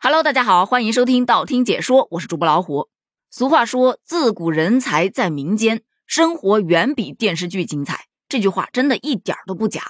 [0.00, 2.88] Hello，大家好，欢迎收听道听解说，我是主播老虎。
[3.30, 8.06] 俗话说，自古人才在民间，生活远比电视剧精彩。
[8.28, 9.82] 这句话真的一点都不假。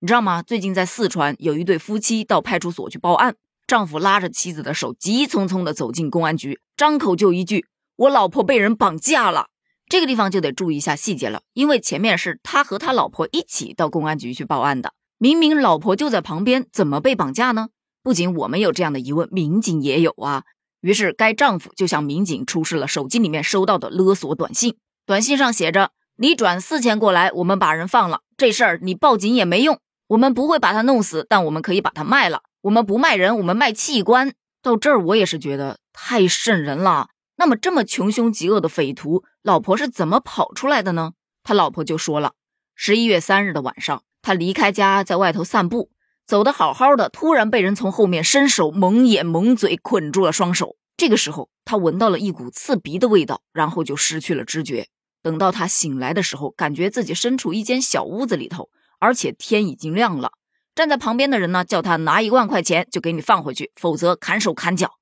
[0.00, 0.42] 你知道吗？
[0.42, 3.36] 最近在四川，有一对夫妻到派出所去报案，
[3.68, 7.64] 丈夫拉着妻子的手，急匆匆地走进公安局，张口就一句
[7.94, 9.50] ：“我老婆被人绑架了。”
[9.88, 17.68] 这个地方就得注意一下细节了，因为前面是他和他老婆一起到公安局去报案的，明明老婆就在旁边，怎么被绑架呢？
[18.04, 20.44] 不仅我们有这样的疑问，民警也有啊。
[20.82, 24.76] 于是，该丈夫就向民警出示了手机里面收到的勒索短信。
[25.06, 28.20] 短信上写着：“你转四千过来，我们把人放了。
[28.36, 32.42] 这事儿你报警也没用，我们不会把他弄死，但我们可以把他卖了。
[32.60, 37.08] 我们不卖人，我们卖器官。”到这儿，我也是觉得太瘆人了。
[37.36, 41.12] 那么，这么穷凶极恶的匪徒，老婆是怎么跑出来的呢？
[41.42, 42.34] 他老婆就说了：
[42.74, 45.90] 十一月三日的晚上，他离开家，在外头散步。
[46.26, 50.76] 走得好好的，突然被人从后面伸手蒙眼蒙嘴，捆住了双手。
[50.96, 54.88] 这个时候，他闻到了一股刺鼻的味道，然后就失去了知觉。
[55.22, 60.32] 等到他醒来的时候，感觉自己身处一间小屋子里头，而且天已经亮了。
[60.74, 64.92] 站在旁边的人呢，叫他拿一万块钱就给你放回去，否则砍手砍脚。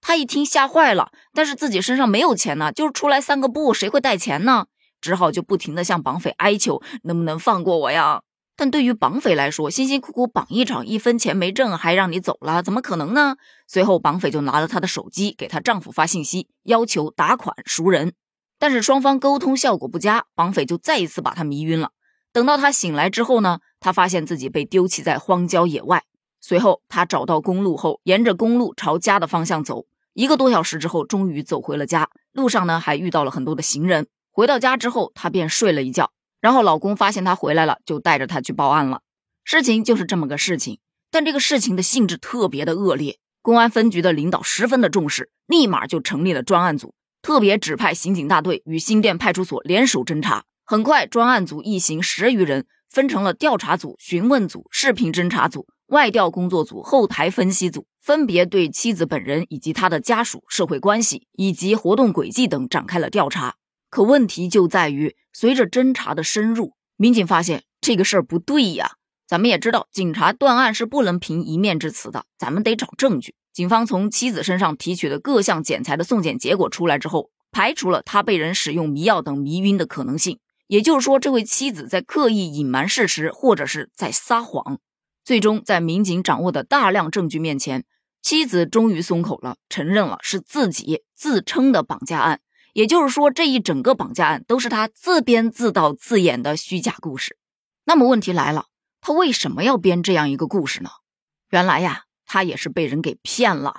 [0.00, 4.66] 他一听吓坏了，但是自己身上没有钱呢，就是出来散个步，谁会带钱呢？
[5.00, 8.22] 只好就不停的向绑匪哀求，能不能放过我呀？
[8.60, 13.36] 但对于绑匪来说，辛辛苦苦绑一场，一分钱没挣，还让你走了，怎么可能呢？
[13.66, 18.12] 随后，绑匪就拿了她的手机给她丈夫发信息，要求打款赎人。
[18.58, 21.92] 但是双方沟通效果不佳，绑匪就再一次把她迷晕了。
[22.34, 26.04] 等到她醒来之后呢，她发现自己被丢弃在荒郊野外。
[26.38, 29.86] 随后，她找到公路后，沿着公路朝家的方向走。
[30.12, 32.10] 一个多小时之后，终于走回了家。
[32.32, 34.06] 路上呢，还遇到了很多的行人。
[34.30, 36.10] 回到家之后，她便睡了一觉。
[36.40, 39.02] 然后老公发现她回来了，就带着她去报案了。
[39.44, 40.78] 事情就是这么个事情，
[41.10, 43.18] 但这个事情的性质特别的恶劣。
[43.42, 50.44] 公安分局的领导十分的重视，立马就成立了专案组，特别指派刑警大队与新店派出所联手侦查。
[50.66, 63.56] 很快，专案组一行十余人分成了调查组、询问组、视频侦查组、外调工作组、后台分析组，分别对妻子本人以及她的家属、社会关系以及活动轨迹等展开了调查。
[63.90, 68.92] 可问题就在于，随着侦查的深入，民警发现这个事儿不对呀。
[69.26, 73.34] 咱们也知道，警察断案是不能凭一面之词的，咱们得找证据。
[73.52, 80.38] 警方从妻子身上提取的各项检材的送检结果出来之后，排除了他被人使用迷药等迷晕的可能性。
[80.68, 84.78] 也就是说，这位妻子在刻意隐瞒事实，或者是在撒谎。
[85.24, 87.84] 最终，在民警掌握的大量证据面前，
[88.22, 92.40] 妻子终于松口了，承认了是自己自称的绑架案。
[92.80, 97.36] 也就是说，这一整个绑架案都是他自编自导自演的虚假故事。
[97.84, 98.68] 那么问题来了，
[99.02, 100.88] 他为什么要编这样一个故事呢？
[101.50, 103.74] 原来呀，他也是被人给骗了。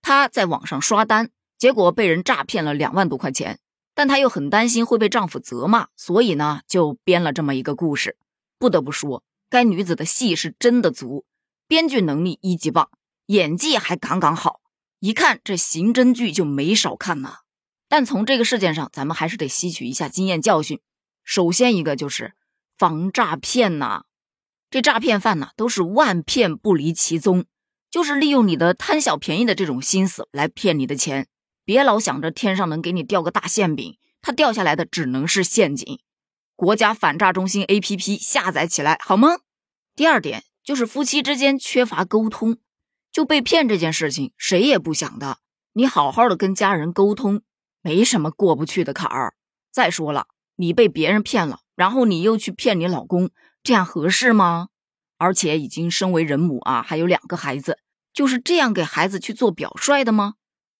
[0.00, 3.58] 他在网上刷单，结果被人诈骗了两万多块钱，
[3.96, 8.16] 但他又很担心会被丈夫责骂，所以呢，就编了这么一个故事。
[8.60, 11.24] 不得不说，该女子的戏是真的足，
[11.66, 12.88] 编剧能力一级棒，
[13.26, 14.60] 演技还杠杠好，
[15.00, 17.38] 一看这刑侦剧就没少看呐。
[17.88, 20.80] 但从这个事件上，咱们还是得吸取一下经验教训。
[21.24, 22.34] 首先一个就是
[22.76, 24.02] 防诈骗呐，
[24.70, 27.44] 这诈骗犯呢都是万骗不离其宗，
[27.90, 31.28] 就是利用你的贪小便宜的这种心思来骗你的钱。
[31.64, 36.00] 别老想着天上能给你掉个大馅饼，它掉下来的只能是陷阱。
[36.54, 39.38] 国家反诈中心 APP 下载起来好吗？
[39.94, 42.58] 第二点就是夫妻之间缺乏沟通，
[43.10, 45.38] 就被骗这件事情谁也不想的。
[45.72, 47.42] 你好好的跟家人沟通。
[47.86, 49.34] 没什么过不去的坎儿。
[49.70, 50.26] 再说了，
[50.56, 53.30] 你被别人骗了，然后你又去骗你老公，
[53.62, 54.70] 这样合适吗？
[55.18, 57.78] 而且已经身为人母啊，还有两个孩子，
[58.12, 60.34] 就是这样给孩子去做表率的吗？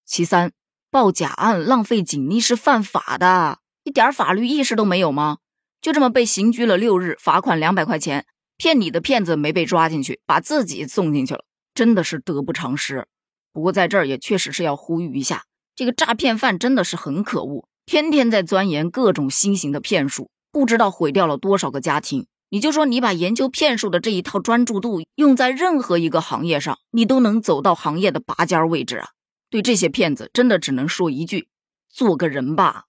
[0.05, 0.51] 其三，
[0.91, 5.39] 报假案浪费警力是犯法的，一点法律意识都没有吗？
[5.81, 13.07] 就这么被刑拘了六日，罚款两百块钱，骗你的骗子没被抓进去，把自己送进去了，真的是得不偿失。
[13.53, 15.45] 不过在这儿也确实是要呼吁一下。
[15.77, 22.27] 这个诈骗犯真的是很可恶，天天在钻研各种新型的骗术，不知道毁掉了多少个家庭。
[22.49, 29.09] 你就说你把研究骗术的这一套专注度用在任何一个行业上，你都能走到行业的拔尖位置啊！
[29.51, 31.49] 对这些骗子，真的只能说一句：
[31.91, 32.85] 做个人吧。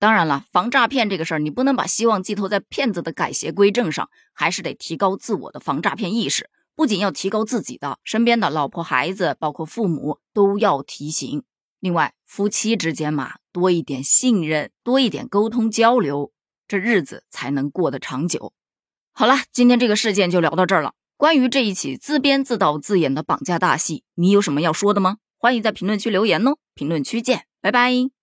[0.00, 6.50] 当然了，防诈骗这个事儿，你不能把希望寄托在骗子的改邪归正上，还是得提高自我的防诈骗意识。
[6.74, 11.44] 不仅要提高自己的，身边的老婆、孩子，包括父母都要提醒。
[11.82, 16.30] 另外，夫妻之间嘛，多一点信任，多一点沟通交流，
[16.68, 18.52] 这日子才能过得长久。
[19.12, 20.92] 好了，今天这个事件就聊到这儿了。
[21.16, 25.16] 关于这一起自编自导自演的绑架大戏，你有什么要说的吗？
[25.36, 26.56] 欢迎在评论区留言哦。
[26.76, 28.21] 评论区见，拜拜。